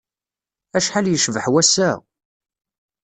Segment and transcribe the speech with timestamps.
[0.77, 1.91] Acḥal yecbeḥ wass-a!